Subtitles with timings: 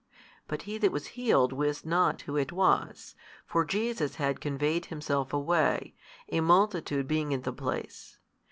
[0.47, 3.13] But he that was healed wist not Who it was:
[3.45, 5.93] for Jesus had conveyed Himself away,
[6.31, 8.17] a multitude being in the place.